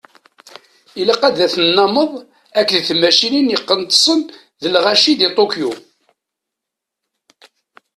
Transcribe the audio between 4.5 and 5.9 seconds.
d lɣaci di Tokyo.